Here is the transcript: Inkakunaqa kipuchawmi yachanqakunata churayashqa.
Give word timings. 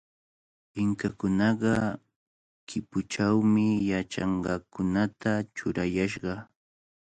Inkakunaqa 0.81 1.73
kipuchawmi 2.67 3.67
yachanqakunata 3.91 5.31
churayashqa. 5.55 6.33